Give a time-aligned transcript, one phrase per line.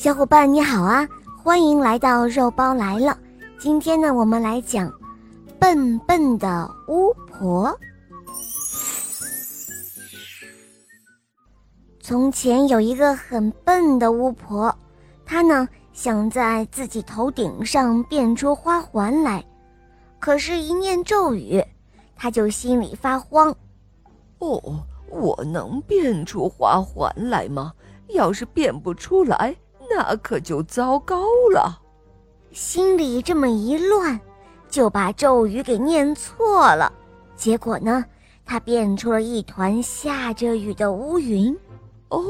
[0.00, 1.06] 小伙伴你好啊，
[1.36, 3.18] 欢迎来到肉包来了。
[3.58, 4.90] 今天呢，我们来讲
[5.58, 7.78] 笨笨的巫婆。
[12.00, 14.74] 从前有一个很笨的巫婆，
[15.26, 19.44] 她呢想在自己头顶上变出花环来，
[20.18, 21.62] 可是，一念咒语，
[22.16, 23.54] 她就心里发慌。
[24.38, 27.74] 哦，我能变出花环来吗？
[28.08, 29.54] 要是变不出来，
[29.90, 31.80] 那可就糟糕了，
[32.52, 34.18] 心里这么一乱，
[34.68, 36.92] 就把咒语给念错了。
[37.36, 38.04] 结果呢，
[38.46, 41.56] 他变出了一团下着雨的乌云。
[42.08, 42.20] 哦，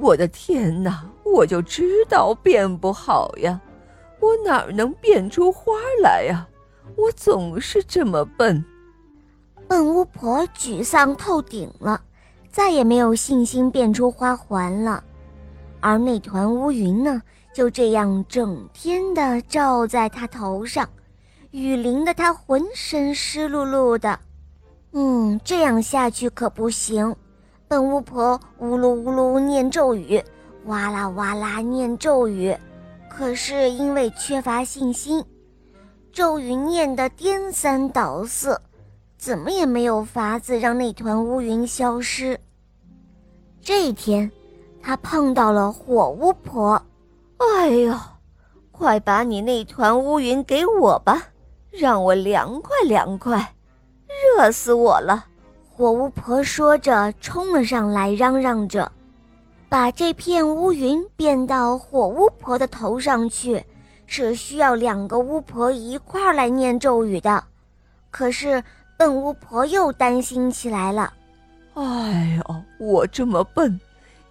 [0.00, 1.04] 我的天哪！
[1.24, 3.60] 我就知道变不好呀，
[4.20, 5.72] 我哪能变出花
[6.02, 6.46] 来呀？
[6.96, 8.64] 我总是这么笨。
[9.66, 12.00] 笨巫婆沮丧透顶了，
[12.50, 15.02] 再也没有信心变出花环了。
[15.84, 17.20] 而那团乌云呢，
[17.52, 20.88] 就这样整天的罩在他头上，
[21.50, 24.18] 雨淋得他浑身湿漉漉的。
[24.92, 27.14] 嗯，这样下去可不行。
[27.68, 30.24] 笨巫婆呜噜呜噜念咒语，
[30.64, 32.56] 哇啦哇啦念咒语，
[33.10, 35.22] 可是因为缺乏信心，
[36.10, 38.58] 咒语念得颠三倒四，
[39.18, 42.40] 怎么也没有法子让那团乌云消失。
[43.60, 44.32] 这一天。
[44.86, 46.80] 他碰到了火巫婆，
[47.38, 47.98] 哎呦，
[48.70, 51.22] 快把你那团乌云给我吧，
[51.70, 53.54] 让我凉快凉快，
[54.36, 55.24] 热死我了！
[55.74, 58.92] 火巫婆说着，冲了上来，嚷嚷着
[59.70, 63.64] ：“把这片乌云变到火巫婆的头上去，
[64.04, 67.42] 是需要两个巫婆一块儿来念咒语的。”
[68.12, 68.62] 可是
[68.98, 71.10] 笨巫婆又担心起来了
[71.72, 73.80] ：“哎呦，我这么笨！”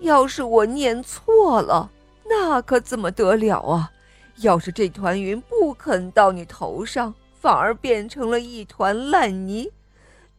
[0.04, 1.90] 要是我念错了，
[2.30, 3.90] 那可怎么得了啊？
[4.38, 9.72] 要是这团云不肯到你头上，反而变成了一团烂泥，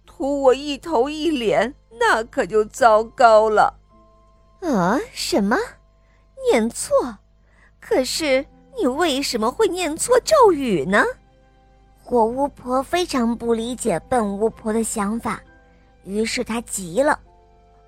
[0.04, 3.74] 涂我一头一脸，那可就糟糕了。
[4.60, 5.00] 啊？
[5.12, 5.56] 什么？
[6.50, 7.16] 念错？
[7.80, 8.44] 可是
[8.76, 11.02] 你为什么会念错咒语呢？
[12.02, 15.42] 火巫婆非常不理解笨巫婆的想法，
[16.04, 17.18] 于是她急了。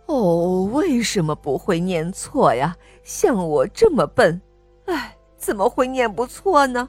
[0.06, 2.76] 哦，为什么不会念错呀？
[3.02, 4.40] 像我这么笨，
[4.86, 6.88] 哎，怎么会念不错呢？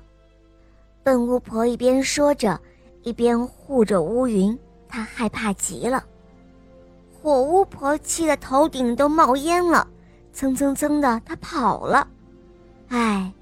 [1.03, 2.59] 笨巫婆一边说着，
[3.01, 4.57] 一边护着乌云，
[4.87, 6.03] 她害怕极了。
[7.19, 9.87] 火巫婆气得头顶都冒烟了，
[10.31, 12.07] 蹭蹭蹭的，她跑了。
[12.89, 13.33] 哎，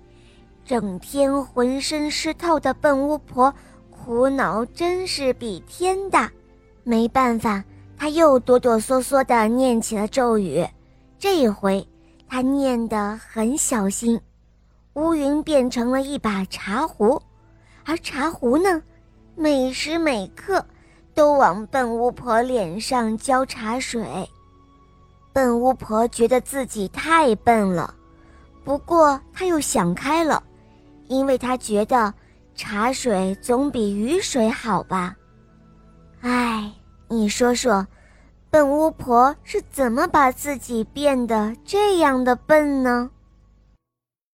[0.63, 3.53] 整天浑身湿透的笨巫婆，
[3.89, 6.31] 苦恼真是比天大。
[6.83, 7.63] 没办法。
[7.97, 10.67] 他又哆哆嗦嗦地念起了咒语，
[11.17, 11.87] 这一回
[12.27, 14.19] 他念得很小心。
[14.93, 17.21] 乌云变成了一把茶壶，
[17.85, 18.81] 而茶壶呢，
[19.35, 20.65] 每时每刻
[21.13, 24.29] 都往笨巫婆脸上浇茶水。
[25.33, 27.93] 笨巫婆觉得自己太笨了，
[28.63, 30.41] 不过她又想开了，
[31.07, 32.13] 因为她觉得
[32.55, 35.15] 茶水总比雨水好吧。
[36.21, 36.71] 唉。
[37.07, 37.87] 你说说，
[38.49, 43.11] 笨巫婆是怎么把自己变得这样的笨呢？